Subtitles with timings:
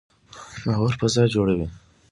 [0.65, 1.67] باور فضا جوړوي